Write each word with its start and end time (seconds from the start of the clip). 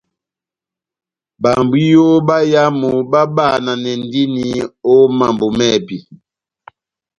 Bambwiyo 1.41 2.05
báyámu 2.27 2.89
babahananɛndini 3.11 4.43
ó 4.91 4.93
mambo 5.17 5.45
mɛ́hɛpi. 5.57 5.97